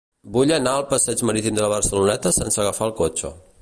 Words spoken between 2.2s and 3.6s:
sense agafar el cotxe.